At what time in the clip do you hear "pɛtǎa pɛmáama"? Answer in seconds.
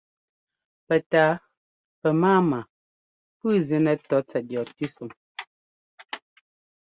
0.87-2.59